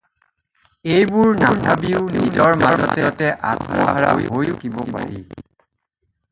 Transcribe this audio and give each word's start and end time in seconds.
এইবোৰ 0.95 1.29
নাভাবিও 1.41 2.01
নিজৰ 2.15 2.57
মাজতে 2.63 3.31
আত্মহাৰা 3.53 4.17
হৈও 4.33 4.43
থাকিব 4.59 4.83
পাৰি। 4.97 5.25